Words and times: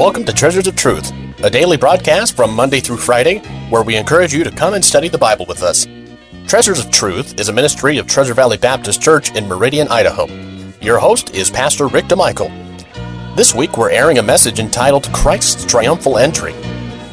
Welcome 0.00 0.24
to 0.24 0.32
Treasures 0.32 0.66
of 0.66 0.76
Truth, 0.76 1.12
a 1.44 1.50
daily 1.50 1.76
broadcast 1.76 2.34
from 2.34 2.54
Monday 2.54 2.80
through 2.80 2.96
Friday 2.96 3.40
where 3.68 3.82
we 3.82 3.96
encourage 3.96 4.32
you 4.32 4.42
to 4.44 4.50
come 4.50 4.72
and 4.72 4.82
study 4.82 5.08
the 5.08 5.18
Bible 5.18 5.44
with 5.44 5.62
us. 5.62 5.86
Treasures 6.46 6.82
of 6.82 6.90
Truth 6.90 7.38
is 7.38 7.50
a 7.50 7.52
ministry 7.52 7.98
of 7.98 8.06
Treasure 8.06 8.32
Valley 8.32 8.56
Baptist 8.56 9.02
Church 9.02 9.36
in 9.36 9.46
Meridian, 9.46 9.88
Idaho. 9.88 10.24
Your 10.80 10.98
host 10.98 11.34
is 11.34 11.50
Pastor 11.50 11.86
Rick 11.86 12.06
DeMichael. 12.06 12.48
This 13.36 13.54
week 13.54 13.76
we're 13.76 13.90
airing 13.90 14.16
a 14.16 14.22
message 14.22 14.58
entitled 14.58 15.12
Christ's 15.12 15.66
Triumphal 15.66 16.16
Entry. 16.16 16.54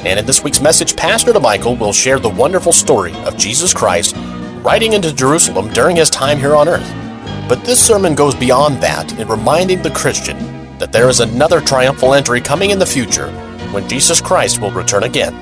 And 0.06 0.18
in 0.18 0.26
this 0.26 0.42
week's 0.42 0.62
message, 0.62 0.96
Pastor 0.96 1.34
DeMichael 1.34 1.78
will 1.78 1.92
share 1.92 2.20
the 2.20 2.30
wonderful 2.30 2.72
story 2.72 3.14
of 3.26 3.36
Jesus 3.36 3.74
Christ 3.74 4.16
riding 4.64 4.94
into 4.94 5.14
Jerusalem 5.14 5.74
during 5.74 5.98
his 5.98 6.10
time 6.10 6.38
here 6.38 6.56
on 6.56 6.70
earth. 6.70 6.90
But 7.50 7.66
this 7.66 7.86
sermon 7.86 8.16
goes 8.16 8.34
beyond 8.34 8.82
that 8.82 9.12
in 9.20 9.28
reminding 9.28 9.82
the 9.82 9.92
Christian 9.92 10.57
that 10.80 10.92
there 10.92 11.10
is 11.10 11.20
another 11.20 11.62
triumphal 11.62 12.14
entry 12.14 12.42
coming 12.42 12.70
in 12.70 12.80
the 12.80 12.86
future 12.86 13.30
when 13.72 13.88
Jesus 13.88 14.22
Christ 14.22 14.62
will 14.62 14.72
return 14.72 15.04
again. 15.04 15.36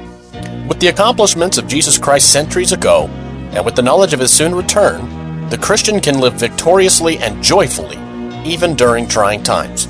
With 0.68 0.80
the 0.80 0.88
accomplishments 0.88 1.58
of 1.58 1.68
Jesus 1.68 1.98
Christ 1.98 2.32
centuries 2.32 2.72
ago, 2.72 3.08
and 3.52 3.64
with 3.64 3.76
the 3.76 3.82
knowledge 3.82 4.14
of 4.14 4.20
his 4.20 4.32
soon 4.32 4.54
return, 4.56 5.50
the 5.50 5.58
Christian 5.58 6.00
can 6.00 6.20
live 6.20 6.34
victoriously 6.34 7.18
and 7.20 7.44
joyfully, 7.44 7.98
even 8.44 8.76
during 8.76 9.08
trying 9.08 9.44
times. 9.44 9.88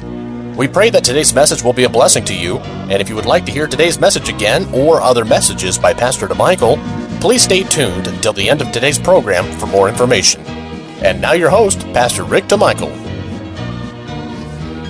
We 0.58 0.68
pray 0.68 0.90
that 0.90 1.04
today's 1.04 1.34
message 1.34 1.64
will 1.64 1.74
be 1.74 1.84
a 1.84 1.90
blessing 1.90 2.24
to 2.26 2.36
you, 2.36 2.58
and 2.60 3.02
if 3.02 3.10
you 3.10 3.16
would 3.16 3.26
like 3.26 3.46
to 3.46 3.52
hear 3.52 3.68
today's 3.68 4.00
message 4.00 4.30
again 4.30 4.66
or 4.74 5.02
other 5.02 5.26
messages 5.26 5.78
by 5.78 5.94
Pastor 5.94 6.28
DeMichael, 6.28 6.80
please 7.20 7.44
stay 7.44 7.64
tuned 7.64 8.08
until 8.08 8.34
the 8.34 8.50
end 8.50 8.62
of 8.62 8.72
today's 8.72 9.00
program 9.00 9.46
for 9.60 9.68
more 9.68 9.90
information. 9.90 10.42
And 11.04 11.20
now 11.20 11.34
your 11.34 11.50
host, 11.50 11.82
Pastor 11.94 12.24
Rick 12.24 12.46
DeMichael. 12.46 13.05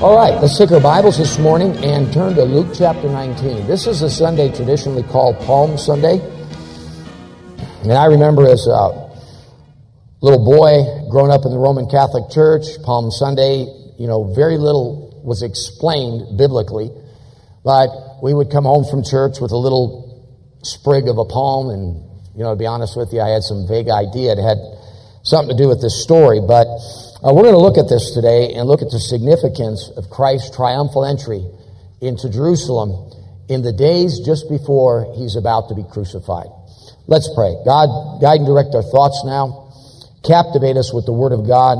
All 0.02 0.14
right, 0.14 0.36
let's 0.42 0.58
take 0.58 0.74
our 0.74 0.82
Bibles 0.82 1.18
this 1.18 1.40
morning 1.40 1.72
and 1.78 2.12
turn 2.12 2.36
to 2.36 2.44
Luke 2.44 2.76
chapter 2.78 3.08
19. 3.08 3.66
This 3.66 3.88
is 3.88 4.02
a 4.02 4.10
Sunday 4.10 4.52
traditionally 4.54 5.04
called 5.04 5.40
Palm 5.48 5.78
Sunday. 5.78 6.20
And 7.82 7.94
I 7.94 8.08
remember 8.08 8.46
as 8.46 8.68
a 8.68 9.10
little 10.20 10.44
boy 10.44 11.10
growing 11.10 11.32
up 11.32 11.46
in 11.46 11.52
the 11.52 11.58
Roman 11.58 11.88
Catholic 11.88 12.30
Church, 12.30 12.66
Palm 12.84 13.10
Sunday, 13.10 13.72
you 13.98 14.06
know, 14.06 14.34
very 14.36 14.58
little 14.58 15.22
was 15.24 15.44
explained 15.44 16.38
biblically. 16.38 16.92
But 17.64 17.88
we 18.22 18.34
would 18.34 18.52
come 18.52 18.66
home 18.66 18.84
from 18.84 19.02
church 19.02 19.40
with 19.40 19.52
a 19.52 19.58
little 19.58 20.28
sprig 20.62 21.08
of 21.08 21.18
a 21.18 21.26
palm, 21.26 21.70
and, 21.70 22.04
you 22.36 22.44
know, 22.44 22.52
to 22.52 22.60
be 22.60 22.68
honest 22.68 22.98
with 22.98 23.14
you, 23.14 23.22
I 23.22 23.30
had 23.30 23.44
some 23.44 23.66
vague 23.66 23.88
idea 23.88 24.34
it 24.34 24.44
had 24.44 24.60
something 25.24 25.56
to 25.56 25.64
do 25.64 25.70
with 25.70 25.82
this 25.82 26.04
story. 26.04 26.42
But 26.46 26.68
uh, 27.24 27.32
we're 27.34 27.44
going 27.44 27.56
to 27.56 27.62
look 27.62 27.78
at 27.78 27.88
this 27.88 28.12
today 28.12 28.54
and 28.54 28.68
look 28.68 28.82
at 28.82 28.92
the 28.92 29.00
significance 29.00 29.92
of 29.96 30.10
Christ's 30.10 30.56
triumphal 30.56 31.06
entry 31.06 31.44
into 32.02 32.30
Jerusalem 32.30 33.12
in 33.48 33.62
the 33.62 33.72
days 33.72 34.20
just 34.26 34.50
before 34.50 35.14
he's 35.16 35.36
about 35.36 35.70
to 35.70 35.76
be 35.76 35.84
crucified. 35.88 36.52
Let's 37.08 37.30
pray. 37.34 37.56
God, 37.64 38.20
guide 38.20 38.44
and 38.44 38.48
direct 38.48 38.76
our 38.76 38.84
thoughts 38.84 39.24
now. 39.26 39.72
Captivate 40.26 40.76
us 40.76 40.92
with 40.92 41.06
the 41.06 41.14
Word 41.14 41.32
of 41.32 41.48
God. 41.48 41.78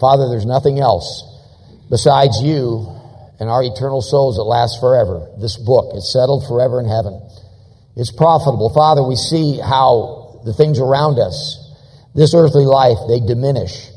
Father, 0.00 0.30
there's 0.30 0.46
nothing 0.46 0.78
else 0.78 1.26
besides 1.90 2.40
you 2.40 2.86
and 3.40 3.50
our 3.50 3.62
eternal 3.62 4.00
souls 4.00 4.36
that 4.36 4.46
last 4.46 4.80
forever. 4.80 5.26
This 5.40 5.56
book 5.56 5.94
is 5.94 6.12
settled 6.12 6.46
forever 6.46 6.80
in 6.80 6.86
heaven. 6.86 7.20
It's 7.96 8.12
profitable. 8.12 8.70
Father, 8.70 9.02
we 9.02 9.16
see 9.16 9.58
how 9.58 10.40
the 10.44 10.54
things 10.54 10.78
around 10.78 11.18
us, 11.18 11.58
this 12.14 12.34
earthly 12.34 12.64
life, 12.64 12.98
they 13.08 13.18
diminish. 13.20 13.90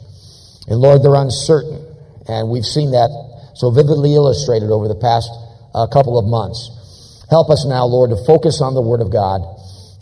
And 0.67 0.79
Lord, 0.79 1.03
they're 1.03 1.15
uncertain. 1.15 1.81
And 2.27 2.49
we've 2.49 2.65
seen 2.65 2.91
that 2.91 3.09
so 3.55 3.71
vividly 3.71 4.13
illustrated 4.13 4.69
over 4.69 4.87
the 4.87 4.99
past 4.99 5.29
uh, 5.73 5.87
couple 5.87 6.17
of 6.17 6.25
months. 6.25 6.69
Help 7.29 7.49
us 7.49 7.65
now, 7.65 7.85
Lord, 7.85 8.11
to 8.11 8.19
focus 8.27 8.61
on 8.61 8.73
the 8.73 8.81
Word 8.81 9.01
of 9.01 9.11
God. 9.11 9.41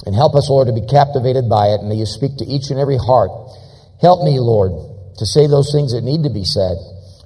And 0.05 0.15
help 0.15 0.35
us, 0.35 0.49
Lord, 0.49 0.67
to 0.67 0.73
be 0.73 0.85
captivated 0.87 1.49
by 1.49 1.75
it. 1.75 1.81
And 1.81 1.89
may 1.89 1.95
you 1.95 2.07
speak 2.07 2.37
to 2.37 2.45
each 2.45 2.71
and 2.71 2.79
every 2.79 2.97
heart. 2.97 3.31
Help 4.01 4.23
me, 4.23 4.39
Lord, 4.39 4.71
to 5.19 5.25
say 5.25 5.45
those 5.45 5.71
things 5.71 5.91
that 5.93 6.01
need 6.01 6.23
to 6.23 6.31
be 6.31 6.43
said. 6.43 6.79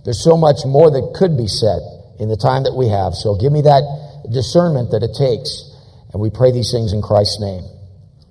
There's 0.03 0.23
so 0.23 0.35
much 0.35 0.65
more 0.65 0.91
that 0.91 1.13
could 1.15 1.38
be 1.38 1.47
said 1.47 1.79
in 2.19 2.27
the 2.27 2.38
time 2.38 2.63
that 2.63 2.75
we 2.75 2.89
have. 2.89 3.13
So 3.13 3.38
give 3.38 3.53
me 3.53 3.61
that 3.61 3.83
discernment 4.31 4.91
that 4.91 5.03
it 5.03 5.15
takes. 5.15 5.71
And 6.11 6.21
we 6.21 6.29
pray 6.29 6.51
these 6.51 6.71
things 6.71 6.94
in 6.94 7.01
Christ's 7.01 7.39
name. 7.39 7.63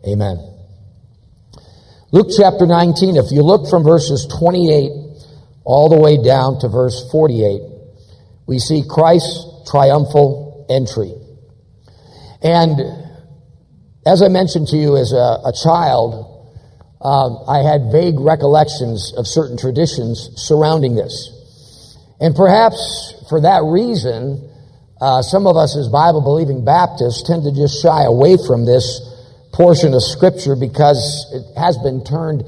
Amen. 0.06 0.51
Luke 2.12 2.28
chapter 2.36 2.66
19, 2.66 3.16
if 3.16 3.32
you 3.32 3.40
look 3.40 3.70
from 3.70 3.84
verses 3.84 4.28
28 4.38 4.92
all 5.64 5.88
the 5.88 5.98
way 5.98 6.22
down 6.22 6.60
to 6.60 6.68
verse 6.68 7.08
48, 7.10 7.62
we 8.46 8.58
see 8.58 8.84
Christ's 8.86 9.64
triumphal 9.70 10.66
entry. 10.68 11.14
And 12.42 12.76
as 14.04 14.20
I 14.20 14.28
mentioned 14.28 14.68
to 14.68 14.76
you 14.76 14.98
as 14.98 15.12
a, 15.12 15.40
a 15.40 15.54
child, 15.56 16.52
um, 17.00 17.48
I 17.48 17.64
had 17.64 17.90
vague 17.90 18.20
recollections 18.20 19.14
of 19.16 19.26
certain 19.26 19.56
traditions 19.56 20.36
surrounding 20.36 20.94
this. 20.94 21.32
And 22.20 22.36
perhaps 22.36 23.24
for 23.30 23.40
that 23.40 23.64
reason, 23.64 24.52
uh, 25.00 25.22
some 25.22 25.46
of 25.46 25.56
us 25.56 25.78
as 25.78 25.88
Bible 25.88 26.20
believing 26.20 26.62
Baptists 26.62 27.22
tend 27.22 27.44
to 27.44 27.56
just 27.56 27.80
shy 27.80 28.04
away 28.04 28.36
from 28.36 28.66
this 28.66 29.00
portion 29.52 29.94
of 29.94 30.02
Scripture 30.02 30.56
because 30.56 30.98
it 31.32 31.58
has 31.58 31.76
been 31.78 32.04
turned 32.04 32.42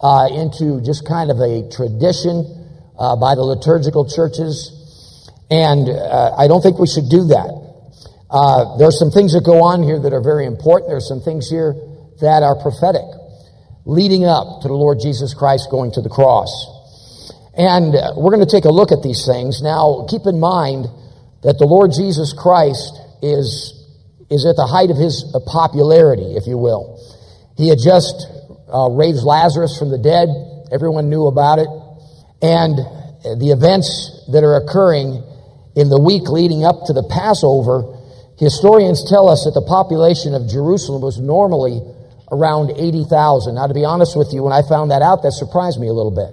uh, 0.00 0.28
into 0.32 0.80
just 0.80 1.06
kind 1.06 1.30
of 1.30 1.38
a 1.40 1.68
tradition 1.70 2.44
uh, 2.98 3.16
by 3.16 3.34
the 3.34 3.42
liturgical 3.42 4.08
churches. 4.08 4.72
And 5.50 5.88
uh, 5.88 6.34
I 6.36 6.48
don't 6.48 6.62
think 6.62 6.78
we 6.78 6.88
should 6.88 7.08
do 7.08 7.28
that. 7.28 7.52
Uh, 8.28 8.76
there 8.78 8.88
are 8.88 8.98
some 8.98 9.10
things 9.10 9.32
that 9.34 9.44
go 9.44 9.62
on 9.62 9.82
here 9.82 10.00
that 10.00 10.12
are 10.12 10.22
very 10.22 10.46
important. 10.46 10.90
There 10.90 10.96
are 10.96 11.04
some 11.04 11.20
things 11.20 11.48
here 11.48 11.76
that 12.20 12.42
are 12.42 12.56
prophetic, 12.56 13.06
leading 13.84 14.24
up 14.24 14.62
to 14.62 14.68
the 14.68 14.74
Lord 14.74 14.98
Jesus 15.00 15.34
Christ 15.34 15.68
going 15.70 15.92
to 15.92 16.02
the 16.02 16.08
cross. 16.08 16.50
And 17.56 17.94
uh, 17.94 18.12
we're 18.16 18.34
going 18.34 18.44
to 18.44 18.50
take 18.50 18.64
a 18.64 18.72
look 18.72 18.92
at 18.92 19.02
these 19.02 19.24
things. 19.24 19.62
Now, 19.62 20.06
keep 20.10 20.26
in 20.26 20.40
mind 20.40 20.88
that 21.42 21.56
the 21.58 21.66
Lord 21.66 21.92
Jesus 21.92 22.32
Christ 22.32 22.98
is 23.22 23.75
is 24.30 24.44
at 24.46 24.56
the 24.56 24.66
height 24.66 24.90
of 24.90 24.96
his 24.96 25.22
uh, 25.34 25.40
popularity, 25.46 26.34
if 26.36 26.46
you 26.46 26.58
will. 26.58 26.98
He 27.56 27.68
had 27.68 27.78
just 27.78 28.26
uh, 28.68 28.90
raised 28.90 29.22
Lazarus 29.22 29.78
from 29.78 29.90
the 29.90 29.98
dead. 29.98 30.28
Everyone 30.72 31.08
knew 31.08 31.26
about 31.26 31.58
it. 31.58 31.70
And 32.42 32.76
the 33.40 33.50
events 33.50 33.90
that 34.30 34.44
are 34.44 34.54
occurring 34.62 35.22
in 35.74 35.90
the 35.90 35.98
week 35.98 36.30
leading 36.30 36.64
up 36.64 36.86
to 36.86 36.92
the 36.92 37.02
Passover, 37.10 37.82
historians 38.38 39.02
tell 39.08 39.28
us 39.28 39.42
that 39.44 39.54
the 39.54 39.66
population 39.66 40.34
of 40.34 40.46
Jerusalem 40.46 41.02
was 41.02 41.18
normally 41.18 41.82
around 42.30 42.70
80,000. 42.70 43.54
Now, 43.54 43.66
to 43.66 43.74
be 43.74 43.84
honest 43.84 44.16
with 44.16 44.30
you, 44.32 44.42
when 44.42 44.52
I 44.52 44.62
found 44.62 44.90
that 44.90 45.02
out, 45.02 45.22
that 45.22 45.32
surprised 45.32 45.78
me 45.78 45.88
a 45.88 45.96
little 45.96 46.14
bit. 46.14 46.30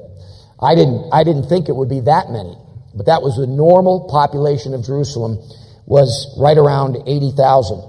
I 0.61 0.75
didn't, 0.75 1.09
I 1.11 1.23
didn't 1.23 1.49
think 1.49 1.69
it 1.69 1.75
would 1.75 1.89
be 1.89 2.01
that 2.01 2.29
many, 2.29 2.55
but 2.93 3.05
that 3.05 3.21
was 3.21 3.35
the 3.37 3.47
normal 3.47 4.07
population 4.09 4.73
of 4.73 4.85
Jerusalem 4.85 5.41
was 5.85 6.35
right 6.39 6.57
around 6.57 6.97
80,000. 7.07 7.79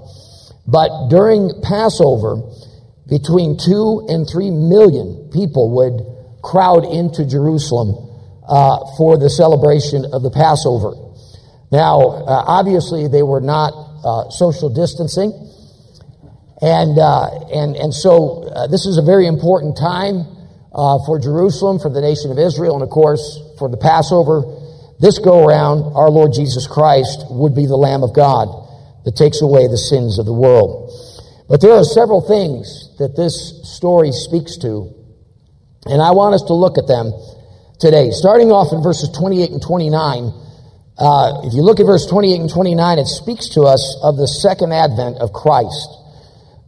But 0.67 1.09
during 1.09 1.51
Passover, 1.61 2.41
between 3.07 3.57
two 3.57 4.05
and 4.09 4.27
three 4.27 4.49
million 4.49 5.29
people 5.31 5.75
would 5.77 6.15
crowd 6.41 6.85
into 6.85 7.25
Jerusalem 7.25 8.01
uh, 8.47 8.77
for 8.97 9.17
the 9.17 9.29
celebration 9.29 10.05
of 10.13 10.23
the 10.23 10.31
Passover. 10.31 10.93
Now, 11.71 12.25
uh, 12.25 12.45
obviously, 12.47 13.07
they 13.07 13.23
were 13.23 13.41
not 13.41 13.73
uh, 14.05 14.29
social 14.29 14.69
distancing, 14.69 15.33
and 16.61 16.97
uh, 16.97 17.49
and 17.49 17.75
and 17.75 17.93
so 17.93 18.45
uh, 18.53 18.67
this 18.67 18.85
is 18.85 18.97
a 18.97 19.01
very 19.01 19.27
important 19.27 19.75
time 19.77 20.29
uh, 20.73 21.01
for 21.05 21.19
Jerusalem, 21.19 21.79
for 21.79 21.89
the 21.89 22.01
nation 22.01 22.31
of 22.31 22.37
Israel, 22.37 22.75
and 22.75 22.83
of 22.83 22.89
course 22.89 23.39
for 23.57 23.67
the 23.67 23.77
Passover. 23.77 24.54
This 24.99 25.19
go 25.19 25.43
around, 25.43 25.91
our 25.95 26.09
Lord 26.09 26.31
Jesus 26.33 26.67
Christ 26.67 27.25
would 27.29 27.53
be 27.53 27.65
the 27.65 27.75
Lamb 27.75 28.03
of 28.03 28.15
God 28.15 28.47
that 29.03 29.15
takes 29.15 29.41
away 29.41 29.67
the 29.67 29.77
sins 29.77 30.19
of 30.19 30.25
the 30.25 30.33
world. 30.33 30.91
But 31.47 31.61
there 31.61 31.73
are 31.73 31.83
several 31.83 32.21
things 32.21 32.95
that 32.97 33.15
this 33.15 33.61
story 33.75 34.11
speaks 34.11 34.57
to, 34.63 34.89
and 35.85 36.01
I 36.01 36.11
want 36.11 36.33
us 36.33 36.43
to 36.47 36.53
look 36.53 36.77
at 36.79 36.87
them 36.87 37.13
today. 37.77 38.09
Starting 38.11 38.49
off 38.49 38.71
in 38.71 38.81
verses 38.81 39.11
28 39.11 39.51
and 39.51 39.61
29, 39.61 40.31
uh, 40.97 41.43
if 41.43 41.53
you 41.53 41.61
look 41.61 41.83
at 41.83 41.85
verse 41.85 42.07
28 42.07 42.39
and 42.39 42.49
29, 42.49 42.97
it 42.97 43.05
speaks 43.05 43.49
to 43.59 43.67
us 43.67 43.83
of 44.01 44.15
the 44.15 44.27
second 44.27 44.71
advent 44.71 45.19
of 45.19 45.35
Christ, 45.35 45.91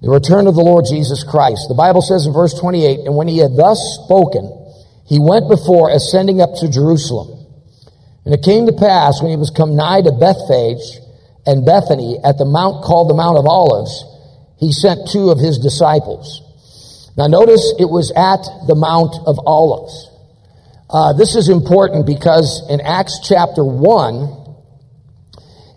the 0.03 0.11
return 0.11 0.45
of 0.45 0.53
the 0.53 0.61
Lord 0.61 0.83
Jesus 0.83 1.23
Christ. 1.23 1.71
The 1.71 1.79
Bible 1.79 2.03
says 2.03 2.27
in 2.27 2.33
verse 2.33 2.53
28, 2.59 3.07
And 3.07 3.15
when 3.15 3.31
he 3.31 3.39
had 3.39 3.55
thus 3.55 3.79
spoken, 4.03 4.45
he 5.07 5.17
went 5.17 5.47
before 5.47 5.89
ascending 5.89 6.43
up 6.43 6.53
to 6.59 6.67
Jerusalem. 6.69 7.36
And 8.27 8.35
it 8.35 8.43
came 8.43 8.65
to 8.65 8.73
pass 8.73 9.21
when 9.23 9.31
he 9.31 9.37
was 9.39 9.55
come 9.55 9.77
nigh 9.77 10.01
to 10.01 10.11
Bethphage 10.11 10.99
and 11.47 11.63
Bethany 11.63 12.19
at 12.27 12.35
the 12.35 12.43
mount 12.43 12.83
called 12.83 13.07
the 13.09 13.15
Mount 13.15 13.39
of 13.39 13.47
Olives, 13.47 14.03
he 14.59 14.73
sent 14.73 15.07
two 15.07 15.31
of 15.31 15.39
his 15.39 15.63
disciples. 15.63 16.43
Now 17.15 17.27
notice 17.27 17.63
it 17.79 17.87
was 17.87 18.11
at 18.11 18.43
the 18.67 18.75
Mount 18.75 19.15
of 19.23 19.39
Olives. 19.47 20.11
Uh, 20.91 21.13
this 21.13 21.39
is 21.39 21.47
important 21.47 22.05
because 22.05 22.67
in 22.67 22.81
Acts 22.81 23.23
chapter 23.23 23.63
1, 23.63 24.11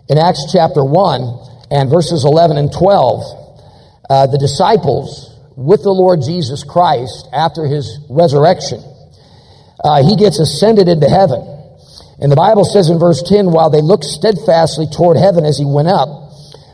in 0.09 0.17
Acts 0.19 0.51
chapter 0.51 0.83
1 0.83 1.71
and 1.71 1.89
verses 1.89 2.25
11 2.27 2.57
and 2.57 2.67
12, 2.67 4.03
uh, 4.09 4.27
the 4.27 4.37
disciples 4.37 5.39
with 5.55 5.83
the 5.83 5.95
Lord 5.95 6.19
Jesus 6.19 6.65
Christ 6.65 7.29
after 7.31 7.63
his 7.63 7.97
resurrection, 8.09 8.83
uh, 9.87 10.03
he 10.03 10.17
gets 10.17 10.37
ascended 10.37 10.89
into 10.89 11.07
heaven. 11.07 11.60
And 12.19 12.31
the 12.31 12.35
Bible 12.35 12.65
says 12.65 12.89
in 12.89 12.99
verse 12.99 13.23
10, 13.23 13.51
while 13.51 13.69
they 13.69 13.81
looked 13.81 14.05
steadfastly 14.05 14.87
toward 14.91 15.17
heaven 15.17 15.45
as 15.45 15.57
he 15.57 15.65
went 15.65 15.87
up, 15.87 16.09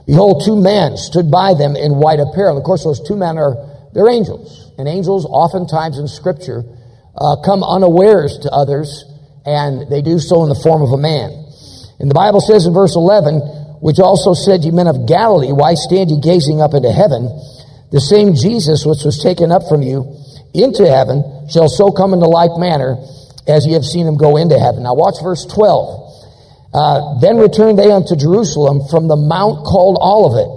behold, 0.06 0.44
two 0.44 0.56
men 0.56 0.98
stood 0.98 1.31
by 1.31 1.54
them 1.54 1.75
in 1.75 2.00
white 2.00 2.19
apparel. 2.19 2.57
Of 2.57 2.63
course, 2.63 2.84
those 2.84 3.00
two 3.00 3.16
men 3.16 3.38
are, 3.38 3.56
they're 3.94 4.10
angels. 4.10 4.72
And 4.78 4.88
angels, 4.88 5.25
oftentimes 5.25 6.00
in 6.00 6.07
Scripture, 6.07 6.63
uh, 7.16 7.38
come 7.44 7.63
unawares 7.63 8.38
to 8.44 8.51
others, 8.51 9.06
and 9.45 9.89
they 9.89 10.01
do 10.01 10.19
so 10.19 10.44
in 10.44 10.50
the 10.50 10.60
form 10.60 10.81
of 10.81 10.92
a 10.92 11.01
man. 11.01 11.31
And 12.00 12.12
the 12.12 12.16
Bible 12.16 12.42
says 12.42 12.66
in 12.66 12.74
verse 12.74 12.95
11, 12.95 13.81
which 13.81 14.00
also 14.00 14.33
said, 14.33 14.63
Ye 14.63 14.72
men 14.72 14.88
of 14.88 15.07
Galilee, 15.07 15.51
why 15.51 15.74
stand 15.74 16.12
ye 16.12 16.19
gazing 16.19 16.62
up 16.62 16.74
into 16.74 16.92
heaven? 16.92 17.30
The 17.92 18.01
same 18.01 18.36
Jesus 18.36 18.86
which 18.86 19.06
was 19.06 19.22
taken 19.22 19.51
up 19.51 19.63
from 19.69 19.81
you 19.81 20.06
into 20.54 20.86
heaven 20.86 21.48
shall 21.50 21.69
so 21.69 21.92
come 21.92 22.13
in 22.13 22.19
the 22.19 22.28
like 22.28 22.57
manner 22.57 22.98
as 23.48 23.66
ye 23.66 23.74
have 23.74 23.86
seen 23.86 24.06
him 24.06 24.18
go 24.18 24.38
into 24.38 24.60
heaven. 24.60 24.84
Now 24.84 24.96
watch 24.96 25.16
verse 25.24 25.46
12. 25.46 26.08
Uh, 26.74 27.20
then 27.20 27.38
returned 27.38 27.80
they 27.80 27.92
unto 27.92 28.16
Jerusalem 28.16 28.88
from 28.90 29.08
the 29.08 29.16
mount 29.16 29.66
called 29.66 29.98
Olivet, 30.00 30.52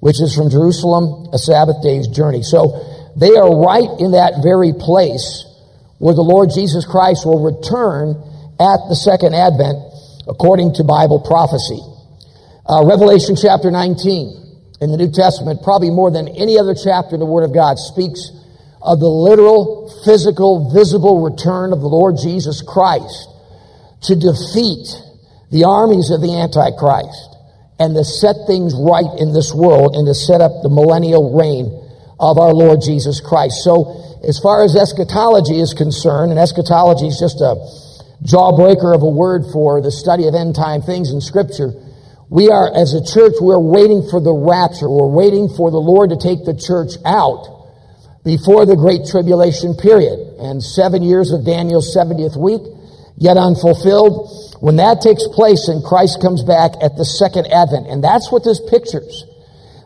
which 0.00 0.20
is 0.20 0.34
from 0.34 0.50
Jerusalem 0.50 1.32
a 1.32 1.38
Sabbath 1.38 1.82
day's 1.82 2.06
journey. 2.06 2.42
So 2.42 2.78
they 3.16 3.34
are 3.34 3.48
right 3.48 3.88
in 3.98 4.12
that 4.12 4.44
very 4.44 4.72
place 4.72 5.44
where 5.98 6.14
the 6.14 6.22
Lord 6.22 6.50
Jesus 6.54 6.86
Christ 6.86 7.26
will 7.26 7.42
return 7.42 8.14
at 8.60 8.78
the 8.86 8.94
second 8.94 9.34
advent 9.34 9.78
according 10.28 10.74
to 10.74 10.84
Bible 10.84 11.24
prophecy. 11.24 11.80
Uh, 12.68 12.84
Revelation 12.84 13.34
chapter 13.34 13.72
19 13.72 14.78
in 14.80 14.92
the 14.92 14.98
New 15.00 15.10
Testament, 15.10 15.62
probably 15.64 15.90
more 15.90 16.10
than 16.12 16.28
any 16.28 16.58
other 16.58 16.76
chapter 16.76 17.16
in 17.16 17.20
the 17.20 17.26
Word 17.26 17.42
of 17.42 17.54
God, 17.54 17.78
speaks 17.78 18.30
of 18.82 19.00
the 19.00 19.08
literal, 19.10 19.90
physical, 20.04 20.70
visible 20.72 21.22
return 21.22 21.72
of 21.72 21.80
the 21.80 21.88
Lord 21.88 22.16
Jesus 22.20 22.62
Christ 22.62 23.28
to 24.02 24.14
defeat 24.14 24.86
the 25.50 25.64
armies 25.64 26.10
of 26.10 26.20
the 26.20 26.30
Antichrist 26.30 27.34
and 27.78 27.94
to 27.94 28.04
set 28.04 28.36
things 28.46 28.74
right 28.74 29.08
in 29.18 29.32
this 29.32 29.54
world 29.54 29.94
and 29.94 30.06
to 30.06 30.14
set 30.14 30.40
up 30.40 30.62
the 30.62 30.70
millennial 30.70 31.34
reign 31.34 31.66
of 32.20 32.38
our 32.38 32.54
Lord 32.54 32.80
Jesus 32.82 33.20
Christ. 33.20 33.62
So, 33.62 34.20
as 34.26 34.38
far 34.38 34.64
as 34.64 34.74
eschatology 34.74 35.60
is 35.60 35.74
concerned, 35.74 36.30
and 36.30 36.40
eschatology 36.40 37.06
is 37.06 37.18
just 37.18 37.40
a 37.40 37.54
jawbreaker 38.26 38.94
of 38.94 39.02
a 39.02 39.10
word 39.10 39.46
for 39.52 39.80
the 39.80 39.92
study 39.92 40.26
of 40.26 40.34
end 40.34 40.54
time 40.54 40.82
things 40.82 41.12
in 41.12 41.20
Scripture, 41.20 41.70
we 42.28 42.50
are, 42.50 42.68
as 42.74 42.92
a 42.92 43.00
church, 43.00 43.34
we're 43.40 43.58
waiting 43.58 44.06
for 44.10 44.20
the 44.20 44.34
rapture. 44.34 44.90
We're 44.90 45.08
waiting 45.08 45.48
for 45.48 45.70
the 45.70 45.80
Lord 45.80 46.10
to 46.10 46.18
take 46.18 46.44
the 46.44 46.52
church 46.52 47.00
out 47.06 47.57
before 48.24 48.66
the 48.66 48.76
great 48.76 49.06
tribulation 49.06 49.74
period. 49.74 50.18
And 50.38 50.62
seven 50.62 51.02
years 51.02 51.32
of 51.32 51.44
Daniel's 51.44 51.94
70th 51.94 52.36
week, 52.36 52.62
yet 53.16 53.36
unfulfilled. 53.36 54.60
When 54.60 54.76
that 54.76 55.00
takes 55.00 55.26
place 55.28 55.68
and 55.68 55.84
Christ 55.84 56.20
comes 56.20 56.42
back 56.42 56.72
at 56.82 56.96
the 56.96 57.04
second 57.04 57.46
advent, 57.46 57.86
and 57.86 58.02
that's 58.02 58.30
what 58.30 58.44
this 58.44 58.60
pictures. 58.60 59.24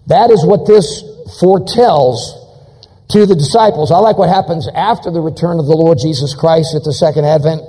That 0.07 0.31
is 0.31 0.45
what 0.45 0.67
this 0.67 1.05
foretells 1.39 2.43
to 3.11 3.27
the 3.27 3.37
disciples. 3.37 3.93
I 3.93 3.99
like 3.99 4.17
what 4.17 4.29
happens 4.29 4.69
after 4.75 5.11
the 5.11 5.21
return 5.21 5.61
of 5.61 5.67
the 5.67 5.77
Lord 5.77 5.99
Jesus 5.99 6.35
Christ 6.35 6.75
at 6.75 6.85
the 6.85 6.93
second 6.93 7.25
advent, 7.25 7.61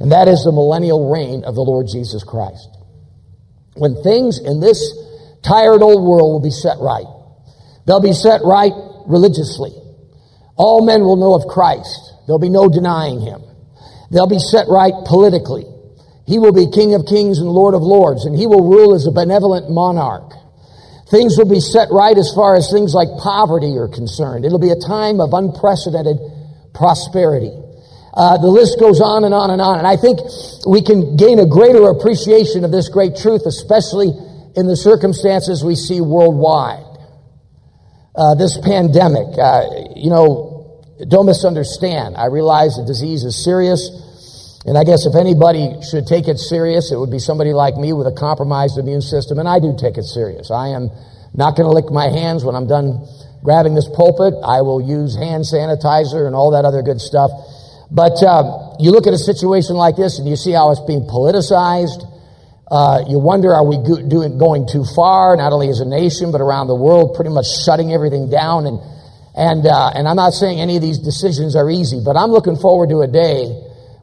and 0.00 0.12
that 0.12 0.28
is 0.28 0.44
the 0.44 0.52
millennial 0.52 1.10
reign 1.10 1.44
of 1.44 1.54
the 1.54 1.64
Lord 1.64 1.88
Jesus 1.90 2.22
Christ. 2.22 2.68
When 3.74 3.96
things 4.02 4.38
in 4.38 4.60
this 4.60 4.78
tired 5.42 5.82
old 5.82 6.04
world 6.04 6.32
will 6.32 6.44
be 6.44 6.50
set 6.50 6.78
right. 6.78 7.06
They'll 7.86 8.00
be 8.00 8.12
set 8.12 8.42
right 8.44 8.72
religiously. 9.06 9.72
All 10.56 10.84
men 10.84 11.02
will 11.02 11.16
know 11.16 11.34
of 11.34 11.48
Christ. 11.48 12.12
There'll 12.26 12.38
be 12.38 12.50
no 12.50 12.68
denying 12.68 13.20
him. 13.20 13.42
They'll 14.10 14.28
be 14.28 14.38
set 14.38 14.68
right 14.68 14.92
politically. 15.06 15.64
He 16.26 16.38
will 16.38 16.52
be 16.52 16.70
King 16.70 16.94
of 16.94 17.06
kings 17.06 17.38
and 17.38 17.48
Lord 17.48 17.74
of 17.74 17.82
lords, 17.82 18.26
and 18.26 18.36
he 18.36 18.46
will 18.46 18.62
rule 18.62 18.94
as 18.94 19.06
a 19.06 19.10
benevolent 19.10 19.70
monarch. 19.70 20.32
Things 21.10 21.36
will 21.36 21.48
be 21.48 21.60
set 21.60 21.88
right 21.90 22.16
as 22.16 22.32
far 22.34 22.56
as 22.56 22.70
things 22.72 22.94
like 22.94 23.08
poverty 23.20 23.76
are 23.76 23.88
concerned. 23.88 24.44
It'll 24.44 24.62
be 24.62 24.70
a 24.70 24.80
time 24.80 25.20
of 25.20 25.32
unprecedented 25.32 26.16
prosperity. 26.72 27.52
Uh, 28.14 28.36
the 28.38 28.48
list 28.48 28.80
goes 28.80 29.00
on 29.00 29.24
and 29.24 29.32
on 29.32 29.50
and 29.50 29.60
on. 29.60 29.78
And 29.78 29.86
I 29.86 29.96
think 29.96 30.20
we 30.66 30.82
can 30.82 31.16
gain 31.16 31.38
a 31.38 31.46
greater 31.46 31.88
appreciation 31.88 32.64
of 32.64 32.70
this 32.70 32.88
great 32.88 33.16
truth, 33.16 33.44
especially 33.44 34.12
in 34.56 34.68
the 34.68 34.76
circumstances 34.76 35.64
we 35.64 35.74
see 35.74 36.00
worldwide. 36.00 36.84
Uh, 38.14 38.34
this 38.34 38.58
pandemic, 38.58 39.24
uh, 39.40 39.64
you 39.96 40.10
know, 40.10 40.84
don't 41.08 41.26
misunderstand. 41.26 42.16
I 42.16 42.26
realize 42.26 42.76
the 42.76 42.84
disease 42.84 43.24
is 43.24 43.42
serious. 43.42 43.88
And 44.64 44.76
I 44.76 44.84
guess 44.84 45.06
if 45.06 45.16
anybody 45.16 45.80
should 45.90 46.06
take 46.06 46.28
it 46.28 46.38
serious, 46.38 46.92
it 46.92 46.96
would 46.96 47.10
be 47.10 47.18
somebody 47.18 47.52
like 47.52 47.76
me 47.76 47.92
with 47.92 48.06
a 48.06 48.12
compromised 48.12 48.78
immune 48.78 49.00
system, 49.00 49.38
and 49.38 49.48
I 49.48 49.58
do 49.58 49.74
take 49.74 49.96
it 49.96 50.04
serious. 50.04 50.50
I 50.50 50.68
am 50.68 50.90
not 51.34 51.56
going 51.56 51.66
to 51.66 51.74
lick 51.74 51.90
my 51.90 52.12
hands 52.12 52.44
when 52.44 52.54
I'm 52.54 52.68
done 52.68 53.08
grabbing 53.42 53.74
this 53.74 53.88
pulpit. 53.88 54.34
I 54.44 54.60
will 54.60 54.80
use 54.80 55.16
hand 55.16 55.42
sanitizer 55.42 56.26
and 56.26 56.36
all 56.36 56.52
that 56.52 56.64
other 56.64 56.82
good 56.82 57.00
stuff. 57.00 57.32
But 57.90 58.22
uh, 58.22 58.76
you 58.78 58.92
look 58.92 59.08
at 59.08 59.14
a 59.14 59.18
situation 59.18 59.74
like 59.74 59.96
this, 59.96 60.20
and 60.20 60.28
you 60.28 60.36
see 60.36 60.52
how 60.52 60.70
it's 60.70 60.84
being 60.84 61.08
politicized. 61.08 62.06
Uh, 62.72 63.04
you 63.06 63.18
wonder, 63.18 63.52
are 63.52 63.68
we 63.68 63.76
go- 63.76 64.00
doing, 64.00 64.38
going 64.38 64.66
too 64.66 64.82
far, 64.96 65.36
not 65.36 65.52
only 65.52 65.68
as 65.68 65.80
a 65.80 65.84
nation, 65.84 66.32
but 66.32 66.40
around 66.40 66.68
the 66.68 66.74
world, 66.74 67.12
pretty 67.14 67.28
much 67.28 67.44
shutting 67.44 67.92
everything 67.92 68.30
down? 68.30 68.64
And, 68.64 68.80
and, 69.36 69.66
uh, 69.66 69.92
and 69.92 70.08
I'm 70.08 70.16
not 70.16 70.32
saying 70.32 70.58
any 70.58 70.76
of 70.76 70.82
these 70.82 70.96
decisions 70.96 71.54
are 71.54 71.68
easy, 71.68 72.00
but 72.02 72.16
I'm 72.16 72.30
looking 72.30 72.56
forward 72.56 72.88
to 72.88 73.04
a 73.04 73.06
day 73.06 73.44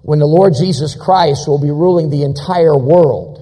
when 0.06 0.20
the 0.20 0.30
Lord 0.30 0.54
Jesus 0.54 0.94
Christ 0.94 1.48
will 1.48 1.58
be 1.58 1.72
ruling 1.72 2.12
the 2.12 2.22
entire 2.22 2.78
world. 2.78 3.42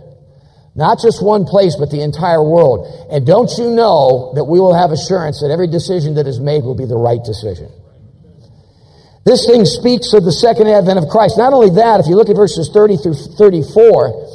Not 0.79 1.03
just 1.03 1.21
one 1.21 1.43
place, 1.43 1.75
but 1.75 1.91
the 1.91 2.03
entire 2.03 2.41
world. 2.41 2.87
And 3.11 3.27
don't 3.27 3.51
you 3.57 3.75
know 3.75 4.31
that 4.35 4.45
we 4.45 4.61
will 4.61 4.79
have 4.79 4.91
assurance 4.91 5.41
that 5.41 5.51
every 5.51 5.67
decision 5.67 6.15
that 6.15 6.27
is 6.27 6.39
made 6.39 6.63
will 6.63 6.77
be 6.77 6.85
the 6.85 6.95
right 6.95 7.19
decision? 7.19 7.67
This 9.27 9.45
thing 9.45 9.65
speaks 9.65 10.13
of 10.13 10.23
the 10.23 10.31
second 10.31 10.71
advent 10.71 11.03
of 11.03 11.11
Christ. 11.11 11.35
Not 11.35 11.51
only 11.51 11.75
that, 11.75 11.99
if 11.99 12.07
you 12.07 12.15
look 12.15 12.29
at 12.29 12.37
verses 12.37 12.71
30 12.71 12.95
through 13.03 13.19
34, 13.35 14.26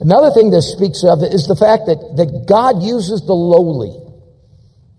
another 0.00 0.30
thing 0.30 0.50
this 0.50 0.72
speaks 0.72 1.04
of 1.04 1.22
is 1.22 1.46
the 1.46 1.56
fact 1.56 1.86
that, 1.86 1.98
that 2.16 2.46
God 2.48 2.82
uses 2.82 3.22
the 3.26 3.34
lowly. 3.34 3.94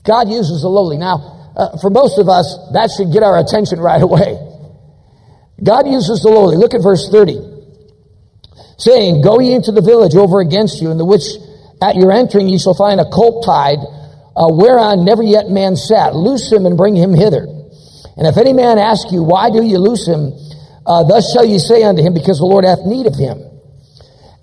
God 0.03 0.29
uses 0.29 0.61
the 0.61 0.69
lowly. 0.69 0.97
Now, 0.97 1.51
uh, 1.55 1.77
for 1.77 1.89
most 1.89 2.19
of 2.19 2.29
us, 2.29 2.55
that 2.73 2.89
should 2.95 3.11
get 3.11 3.23
our 3.23 3.37
attention 3.39 3.79
right 3.79 4.01
away. 4.01 4.37
God 5.61 5.87
uses 5.87 6.23
the 6.23 6.29
lowly. 6.29 6.55
Look 6.55 6.73
at 6.73 6.81
verse 6.81 7.09
30. 7.11 7.35
Saying, 8.79 9.21
Go 9.21 9.39
ye 9.39 9.53
into 9.53 9.71
the 9.71 9.81
village 9.81 10.15
over 10.15 10.39
against 10.39 10.81
you, 10.81 10.91
in 10.91 10.97
the 10.97 11.05
which 11.05 11.27
at 11.81 11.95
your 11.95 12.11
entering 12.11 12.47
ye 12.47 12.59
shall 12.59 12.75
find 12.75 12.99
a 12.99 13.09
colt 13.11 13.43
tied, 13.45 13.79
uh, 14.35 14.47
whereon 14.55 15.03
never 15.03 15.23
yet 15.23 15.49
man 15.49 15.75
sat. 15.75 16.15
Loose 16.15 16.51
him 16.51 16.65
and 16.65 16.77
bring 16.77 16.95
him 16.95 17.13
hither. 17.13 17.43
And 18.15 18.27
if 18.27 18.37
any 18.37 18.53
man 18.53 18.79
ask 18.79 19.11
you, 19.11 19.23
Why 19.23 19.49
do 19.49 19.63
you 19.63 19.79
loose 19.79 20.07
him? 20.07 20.31
Uh, 20.85 21.03
thus 21.03 21.31
shall 21.33 21.45
ye 21.45 21.59
say 21.59 21.83
unto 21.83 22.01
him, 22.01 22.13
Because 22.13 22.39
the 22.39 22.47
Lord 22.47 22.63
hath 22.63 22.87
need 22.87 23.05
of 23.05 23.15
him. 23.15 23.48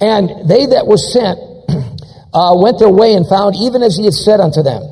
And 0.01 0.49
they 0.49 0.67
that 0.67 0.87
were 0.87 1.01
sent 1.01 1.39
uh, 2.35 2.55
went 2.57 2.79
their 2.79 2.93
way 2.93 3.15
and 3.15 3.27
found 3.27 3.57
even 3.57 3.83
as 3.83 3.97
he 3.97 4.05
had 4.05 4.15
said 4.15 4.41
unto 4.41 4.63
them. 4.63 4.83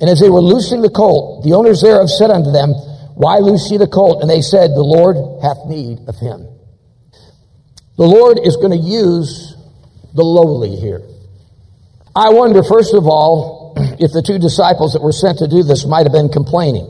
And 0.00 0.10
as 0.10 0.20
they 0.20 0.28
were 0.28 0.42
loosing 0.42 0.82
the 0.82 0.90
colt, 0.90 1.44
the 1.44 1.54
owners 1.54 1.80
thereof 1.80 2.10
said 2.10 2.30
unto 2.30 2.50
them, 2.50 2.74
why 3.14 3.38
loose 3.38 3.70
ye 3.70 3.76
the 3.76 3.86
colt? 3.86 4.22
And 4.22 4.30
they 4.30 4.40
said, 4.40 4.70
The 4.70 4.82
Lord 4.82 5.16
hath 5.42 5.66
need 5.66 6.08
of 6.08 6.16
him. 6.16 6.48
The 7.96 8.08
Lord 8.08 8.40
is 8.42 8.56
going 8.56 8.72
to 8.72 8.84
use 8.84 9.54
the 10.14 10.24
lowly 10.24 10.76
here. 10.76 11.02
I 12.16 12.30
wonder, 12.30 12.62
first 12.62 12.94
of 12.94 13.06
all, 13.06 13.74
if 14.00 14.12
the 14.12 14.22
two 14.26 14.38
disciples 14.38 14.94
that 14.94 15.02
were 15.02 15.12
sent 15.12 15.38
to 15.38 15.48
do 15.48 15.62
this 15.62 15.84
might 15.84 16.04
have 16.04 16.12
been 16.12 16.30
complaining. 16.30 16.88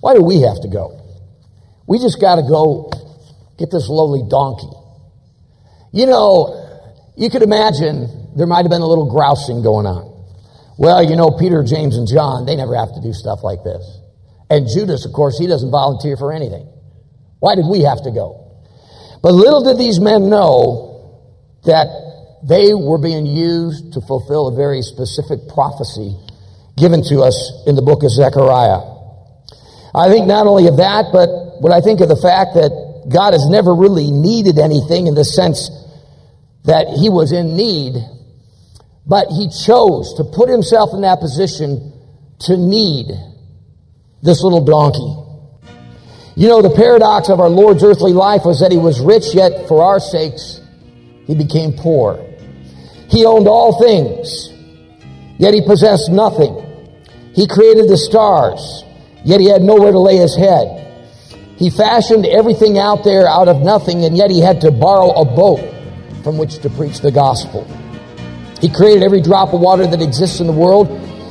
Why 0.00 0.14
do 0.14 0.22
we 0.22 0.42
have 0.42 0.60
to 0.60 0.68
go? 0.68 1.00
We 1.86 1.98
just 1.98 2.20
got 2.20 2.36
to 2.36 2.42
go 2.42 2.92
get 3.58 3.70
this 3.70 3.88
lowly 3.88 4.28
donkey. 4.28 4.70
You 5.96 6.04
know, 6.04 6.52
you 7.16 7.30
could 7.30 7.40
imagine 7.40 8.36
there 8.36 8.46
might 8.46 8.68
have 8.68 8.70
been 8.70 8.84
a 8.84 8.86
little 8.86 9.08
grousing 9.08 9.62
going 9.62 9.88
on. 9.88 10.12
Well, 10.76 11.00
you 11.00 11.16
know, 11.16 11.32
Peter, 11.40 11.64
James, 11.64 11.96
and 11.96 12.06
John, 12.06 12.44
they 12.44 12.54
never 12.54 12.76
have 12.76 12.92
to 12.92 13.00
do 13.00 13.14
stuff 13.16 13.40
like 13.40 13.64
this. 13.64 13.80
And 14.52 14.68
Judas, 14.68 15.06
of 15.06 15.14
course, 15.16 15.38
he 15.38 15.46
doesn't 15.46 15.70
volunteer 15.70 16.18
for 16.20 16.36
anything. 16.36 16.68
Why 17.40 17.56
did 17.56 17.64
we 17.64 17.80
have 17.88 18.04
to 18.04 18.12
go? 18.12 18.60
But 19.22 19.32
little 19.32 19.64
did 19.64 19.80
these 19.80 19.98
men 19.98 20.28
know 20.28 21.16
that 21.64 21.88
they 22.44 22.76
were 22.76 23.00
being 23.00 23.24
used 23.24 23.96
to 23.96 24.04
fulfill 24.04 24.52
a 24.52 24.54
very 24.54 24.82
specific 24.82 25.48
prophecy 25.48 26.12
given 26.76 27.00
to 27.08 27.24
us 27.24 27.64
in 27.64 27.72
the 27.72 27.80
book 27.80 28.04
of 28.04 28.12
Zechariah. 28.12 28.84
I 29.96 30.12
think 30.12 30.28
not 30.28 30.44
only 30.44 30.68
of 30.68 30.76
that, 30.76 31.08
but 31.08 31.64
when 31.64 31.72
I 31.72 31.80
think 31.80 32.04
of 32.04 32.12
the 32.12 32.20
fact 32.20 32.52
that 32.52 33.08
God 33.08 33.32
has 33.32 33.48
never 33.48 33.72
really 33.72 34.12
needed 34.12 34.60
anything 34.60 35.06
in 35.06 35.14
the 35.16 35.24
sense 35.24 35.72
that 36.66 36.88
he 37.00 37.08
was 37.08 37.32
in 37.32 37.56
need, 37.56 37.94
But 39.06 39.28
he 39.28 39.48
chose 39.48 40.14
to 40.18 40.24
put 40.24 40.48
himself 40.48 40.90
in 40.92 41.02
that 41.02 41.20
position 41.20 41.92
to 42.40 42.56
need 42.56 43.06
this 44.22 44.42
little 44.42 44.64
donkey. 44.64 45.22
You 46.34 46.48
know, 46.48 46.60
the 46.60 46.74
paradox 46.74 47.28
of 47.28 47.38
our 47.38 47.48
Lord's 47.48 47.84
earthly 47.84 48.12
life 48.12 48.42
was 48.44 48.60
that 48.60 48.72
he 48.72 48.78
was 48.78 49.00
rich, 49.00 49.32
yet 49.32 49.68
for 49.68 49.82
our 49.82 50.00
sakes, 50.00 50.60
he 51.26 51.34
became 51.34 51.72
poor. 51.72 52.18
He 53.08 53.24
owned 53.24 53.46
all 53.46 53.80
things, 53.80 54.50
yet 55.38 55.54
he 55.54 55.62
possessed 55.64 56.10
nothing. 56.10 56.52
He 57.32 57.46
created 57.46 57.88
the 57.88 57.96
stars, 57.96 58.82
yet 59.24 59.40
he 59.40 59.48
had 59.48 59.62
nowhere 59.62 59.92
to 59.92 60.00
lay 60.00 60.16
his 60.16 60.34
head. 60.36 60.82
He 61.56 61.70
fashioned 61.70 62.26
everything 62.26 62.76
out 62.76 63.04
there 63.04 63.28
out 63.28 63.48
of 63.48 63.62
nothing, 63.62 64.04
and 64.04 64.16
yet 64.16 64.30
he 64.30 64.40
had 64.42 64.60
to 64.62 64.72
borrow 64.72 65.10
a 65.10 65.24
boat 65.24 65.62
from 66.26 66.38
which 66.38 66.58
to 66.58 66.68
preach 66.68 66.98
the 66.98 67.12
gospel. 67.12 67.62
He 68.60 68.68
created 68.68 69.04
every 69.04 69.20
drop 69.20 69.54
of 69.54 69.60
water 69.60 69.86
that 69.86 70.02
exists 70.02 70.40
in 70.40 70.48
the 70.48 70.52
world, 70.52 70.88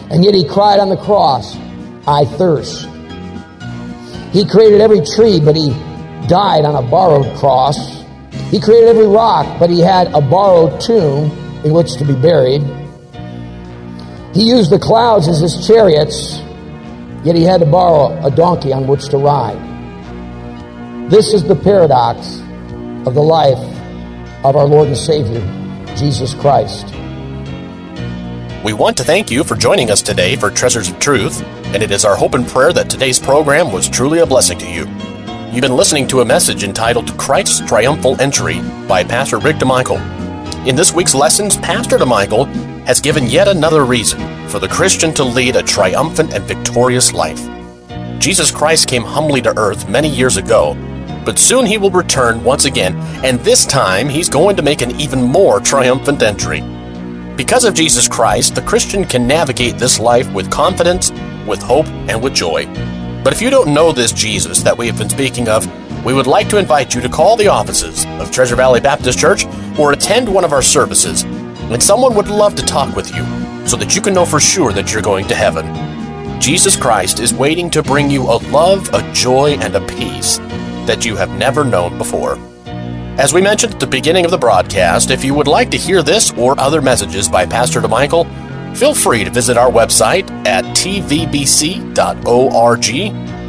and 0.09 0.23
yet 0.23 0.33
he 0.33 0.47
cried 0.47 0.79
on 0.79 0.87
the 0.87 0.95
cross, 0.95 1.53
I 2.07 2.23
thirst. 2.23 2.87
He 4.31 4.47
created 4.47 4.79
every 4.79 5.01
tree, 5.01 5.41
but 5.41 5.53
he 5.53 5.71
died 6.29 6.63
on 6.63 6.81
a 6.81 6.89
borrowed 6.89 7.35
cross. 7.35 7.75
He 8.51 8.61
created 8.61 8.87
every 8.87 9.05
rock, 9.05 9.59
but 9.59 9.69
he 9.69 9.81
had 9.81 10.07
a 10.13 10.21
borrowed 10.21 10.79
tomb 10.79 11.29
in 11.65 11.73
which 11.73 11.97
to 11.97 12.05
be 12.05 12.15
buried. 12.15 12.61
He 14.33 14.47
used 14.47 14.71
the 14.71 14.79
clouds 14.79 15.27
as 15.27 15.41
his 15.41 15.67
chariots, 15.67 16.39
yet 17.25 17.35
he 17.35 17.43
had 17.43 17.59
to 17.59 17.65
borrow 17.65 18.17
a 18.25 18.31
donkey 18.31 18.71
on 18.71 18.87
which 18.87 19.09
to 19.09 19.17
ride. 19.17 19.59
This 21.11 21.33
is 21.33 21.43
the 21.43 21.55
paradox 21.57 22.39
of 23.05 23.13
the 23.13 23.21
life 23.21 23.74
of 24.49 24.55
our 24.55 24.67
Lord 24.67 24.87
and 24.87 24.97
Savior, 24.97 25.41
Jesus 25.95 26.35
Christ. 26.35 26.93
We 28.63 28.73
want 28.73 28.95
to 28.97 29.03
thank 29.03 29.31
you 29.31 29.43
for 29.43 29.55
joining 29.55 29.89
us 29.89 30.03
today 30.03 30.35
for 30.35 30.51
Treasures 30.51 30.89
of 30.89 30.99
Truth, 30.99 31.41
and 31.73 31.81
it 31.81 31.89
is 31.89 32.05
our 32.05 32.15
hope 32.15 32.35
and 32.35 32.47
prayer 32.47 32.71
that 32.73 32.87
today's 32.87 33.19
program 33.19 33.71
was 33.71 33.89
truly 33.89 34.19
a 34.19 34.25
blessing 34.25 34.59
to 34.59 34.69
you. 34.69 34.85
You've 35.51 35.63
been 35.63 35.75
listening 35.75 36.07
to 36.09 36.21
a 36.21 36.25
message 36.25 36.63
entitled 36.63 37.17
Christ's 37.17 37.67
Triumphal 37.67 38.21
Entry 38.21 38.61
by 38.87 39.03
Pastor 39.03 39.39
Rick 39.39 39.55
DeMichael. 39.55 39.97
In 40.67 40.75
this 40.75 40.93
week's 40.93 41.15
lessons, 41.15 41.57
Pastor 41.57 41.97
DeMichael 41.97 42.45
has 42.85 43.01
given 43.01 43.25
yet 43.25 43.47
another 43.47 43.83
reason 43.83 44.47
for 44.47 44.59
the 44.59 44.67
Christian 44.67 45.11
to 45.15 45.23
lead 45.23 45.55
a 45.55 45.63
triumphant 45.63 46.35
and 46.35 46.43
victorious 46.43 47.13
life. 47.13 47.41
Jesus 48.19 48.51
Christ 48.51 48.87
came 48.87 49.03
humbly 49.03 49.41
to 49.41 49.57
earth 49.57 49.89
many 49.89 50.09
years 50.09 50.37
ago, 50.37 50.75
but 51.25 51.39
soon 51.39 51.65
he 51.65 51.79
will 51.79 51.89
return 51.89 52.43
once 52.43 52.65
again, 52.65 52.95
and 53.25 53.39
this 53.39 53.65
time 53.65 54.07
he's 54.07 54.29
going 54.29 54.55
to 54.55 54.61
make 54.61 54.81
an 54.81 54.99
even 55.01 55.23
more 55.23 55.59
triumphant 55.59 56.21
entry. 56.21 56.61
Because 57.35 57.65
of 57.65 57.73
Jesus 57.73 58.07
Christ, 58.07 58.55
the 58.55 58.61
Christian 58.61 59.03
can 59.03 59.27
navigate 59.27 59.77
this 59.77 59.99
life 59.99 60.31
with 60.31 60.51
confidence, 60.51 61.11
with 61.45 61.61
hope, 61.61 61.87
and 62.07 62.21
with 62.21 62.35
joy. 62.35 62.65
But 63.23 63.33
if 63.33 63.41
you 63.41 63.49
don't 63.49 63.73
know 63.73 63.91
this 63.91 64.13
Jesus 64.13 64.61
that 64.61 64.77
we 64.77 64.85
have 64.87 64.97
been 64.97 65.09
speaking 65.09 65.49
of, 65.49 65.65
we 66.05 66.13
would 66.13 66.27
like 66.27 66.47
to 66.49 66.59
invite 66.59 66.93
you 66.93 67.01
to 67.01 67.09
call 67.09 67.35
the 67.35 67.47
offices 67.47 68.05
of 68.19 68.31
Treasure 68.31 68.55
Valley 68.55 68.79
Baptist 68.79 69.17
Church 69.17 69.45
or 69.79 69.91
attend 69.91 70.31
one 70.31 70.45
of 70.45 70.53
our 70.53 70.61
services, 70.61 71.23
and 71.23 71.81
someone 71.81 72.13
would 72.13 72.27
love 72.27 72.53
to 72.55 72.65
talk 72.65 72.95
with 72.95 73.13
you 73.15 73.25
so 73.67 73.75
that 73.77 73.95
you 73.95 74.01
can 74.01 74.13
know 74.13 74.25
for 74.25 74.39
sure 74.39 74.71
that 74.71 74.93
you're 74.93 75.01
going 75.01 75.27
to 75.27 75.35
heaven. 75.35 75.65
Jesus 76.39 76.75
Christ 76.75 77.19
is 77.19 77.33
waiting 77.33 77.71
to 77.71 77.81
bring 77.81 78.11
you 78.11 78.21
a 78.23 78.37
love, 78.51 78.93
a 78.93 79.11
joy, 79.13 79.57
and 79.59 79.75
a 79.75 79.85
peace 79.87 80.39
that 80.85 81.05
you 81.05 81.15
have 81.15 81.29
never 81.37 81.63
known 81.63 81.97
before. 81.97 82.37
As 83.17 83.33
we 83.33 83.41
mentioned 83.41 83.73
at 83.73 83.79
the 83.79 83.87
beginning 83.87 84.25
of 84.25 84.31
the 84.31 84.37
broadcast, 84.37 85.09
if 85.09 85.23
you 85.23 85.33
would 85.33 85.47
like 85.47 85.71
to 85.71 85.77
hear 85.77 86.03
this 86.03 86.33
or 86.33 86.59
other 86.59 86.81
messages 86.81 87.29
by 87.29 87.45
Pastor 87.45 87.79
DeMichael, 87.81 88.25
feel 88.75 88.93
free 88.93 89.23
to 89.23 89.29
visit 89.29 89.57
our 89.57 89.71
website 89.71 90.29
at 90.45 90.65
tvbc.org. 90.75 91.95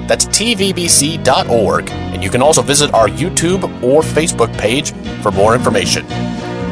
That's 0.07 0.27
tvbc.org. 0.27 1.91
And 1.91 2.23
you 2.23 2.31
can 2.31 2.43
also 2.43 2.63
visit 2.63 2.95
our 2.95 3.09
YouTube 3.09 3.65
or 3.83 4.03
Facebook 4.03 4.57
page 4.57 4.93
for 5.23 5.33
more 5.33 5.55
information. 5.55 6.07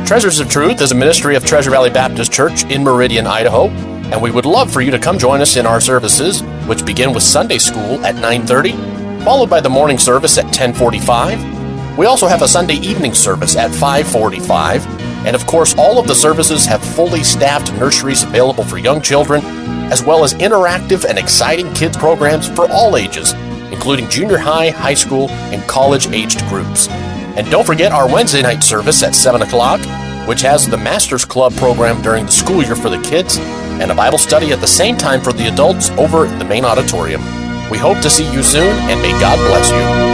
Treasures 0.06 0.38
of 0.38 0.48
Truth 0.48 0.80
is 0.80 0.92
a 0.92 0.94
ministry 0.94 1.34
of 1.34 1.44
Treasure 1.44 1.70
Valley 1.70 1.90
Baptist 1.90 2.32
Church 2.32 2.62
in 2.64 2.84
Meridian, 2.84 3.26
Idaho, 3.26 3.68
and 4.12 4.22
we 4.22 4.30
would 4.30 4.46
love 4.46 4.70
for 4.72 4.82
you 4.82 4.90
to 4.90 4.98
come 4.98 5.18
join 5.18 5.40
us 5.40 5.56
in 5.56 5.66
our 5.66 5.80
services, 5.80 6.42
which 6.66 6.84
begin 6.84 7.12
with 7.12 7.22
Sunday 7.22 7.58
school 7.58 8.04
at 8.04 8.14
9:30, 8.14 8.93
followed 9.24 9.50
by 9.50 9.60
the 9.60 9.70
morning 9.70 9.98
service 9.98 10.38
at 10.38 10.52
10:45 10.52 11.54
we 11.96 12.06
also 12.06 12.26
have 12.26 12.42
a 12.42 12.48
Sunday 12.48 12.74
evening 12.74 13.14
service 13.14 13.54
at 13.54 13.70
545, 13.70 14.84
and 15.26 15.36
of 15.36 15.46
course, 15.46 15.76
all 15.78 16.00
of 16.00 16.08
the 16.08 16.14
services 16.14 16.66
have 16.66 16.82
fully 16.82 17.22
staffed 17.22 17.72
nurseries 17.74 18.24
available 18.24 18.64
for 18.64 18.78
young 18.78 19.00
children, 19.00 19.44
as 19.92 20.02
well 20.02 20.24
as 20.24 20.34
interactive 20.34 21.04
and 21.04 21.20
exciting 21.20 21.72
kids 21.72 21.96
programs 21.96 22.48
for 22.48 22.68
all 22.68 22.96
ages, 22.96 23.32
including 23.70 24.08
junior 24.10 24.38
high, 24.38 24.70
high 24.70 24.94
school, 24.94 25.30
and 25.30 25.62
college-aged 25.68 26.40
groups. 26.48 26.88
And 26.88 27.48
don't 27.48 27.66
forget 27.66 27.92
our 27.92 28.12
Wednesday 28.12 28.42
night 28.42 28.64
service 28.64 29.04
at 29.04 29.14
7 29.14 29.42
o'clock, 29.42 29.78
which 30.26 30.42
has 30.42 30.68
the 30.68 30.76
Masters 30.76 31.24
Club 31.24 31.54
program 31.54 32.02
during 32.02 32.26
the 32.26 32.32
school 32.32 32.60
year 32.60 32.74
for 32.74 32.90
the 32.90 33.00
kids, 33.02 33.38
and 33.38 33.92
a 33.92 33.94
Bible 33.94 34.18
study 34.18 34.50
at 34.50 34.60
the 34.60 34.66
same 34.66 34.96
time 34.96 35.20
for 35.20 35.32
the 35.32 35.46
adults 35.46 35.90
over 35.90 36.26
the 36.26 36.44
main 36.44 36.64
auditorium. 36.64 37.43
We 37.70 37.78
hope 37.78 38.00
to 38.02 38.10
see 38.10 38.30
you 38.30 38.42
soon, 38.42 38.76
and 38.90 39.00
may 39.00 39.12
God 39.20 39.38
bless 39.48 39.70
you. 39.70 40.13